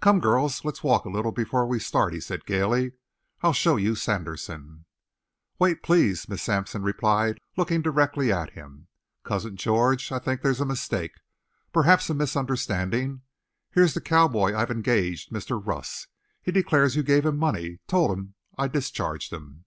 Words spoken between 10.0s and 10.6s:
I think there's